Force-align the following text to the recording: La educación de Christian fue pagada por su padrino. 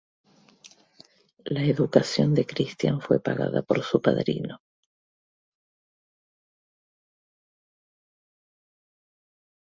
La 1.45 1.61
educación 1.61 2.33
de 2.33 2.47
Christian 2.47 3.01
fue 3.01 3.19
pagada 3.21 3.61
por 3.61 3.83
su 3.83 4.01
padrino. 4.01 4.59